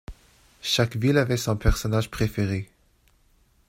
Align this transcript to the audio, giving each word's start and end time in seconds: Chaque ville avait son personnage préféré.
Chaque 0.63 0.95
ville 0.95 1.19
avait 1.19 1.37
son 1.37 1.55
personnage 1.55 2.09
préféré. 2.09 2.71